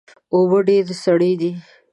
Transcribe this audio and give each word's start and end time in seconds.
اوبه 0.35 0.59
ډیرې 0.67 0.95
سړې 1.03 1.31
دي 1.41 1.51